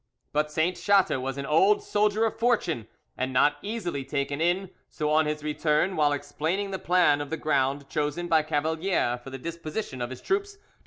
But 0.33 0.49
Sainte 0.51 0.77
Chatte 0.77 1.21
was 1.21 1.37
an 1.37 1.45
old 1.45 1.83
soldier 1.83 2.25
of 2.25 2.39
fortune 2.39 2.87
and 3.15 3.31
not 3.31 3.57
easily 3.61 4.03
taken 4.03 4.41
in, 4.41 4.71
so 4.89 5.11
on 5.11 5.27
his 5.27 5.43
return, 5.43 5.95
while 5.95 6.11
explaining 6.11 6.71
the 6.71 6.79
plan 6.79 7.21
of 7.21 7.29
the 7.29 7.37
ground 7.37 7.87
chosen 7.87 8.27
by 8.27 8.41
Cavalier 8.41 9.19
for 9.23 9.29
the 9.29 9.37
disposition 9.37 10.01
of 10.01 10.09
his 10.09 10.19
troops 10.23 10.53
to 10.53 10.57
M. 10.59 10.63